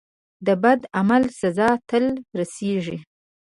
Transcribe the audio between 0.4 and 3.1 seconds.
د بد عمل سزا تل رسیږي.